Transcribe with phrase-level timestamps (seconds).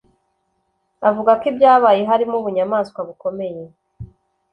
[1.09, 3.63] avuga ko ibyabaye harimo ubunyamaswa bukomeye